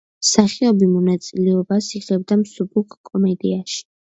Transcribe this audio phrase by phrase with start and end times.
[0.27, 3.83] მსახიობი მონაწილეობას იღებდა მსუბუქ კომედიაში.